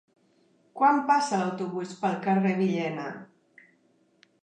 Quan 0.81 1.01
passa 1.11 1.39
l'autobús 1.43 1.93
pel 2.01 2.19
carrer 2.27 2.57
Villena? 2.65 3.09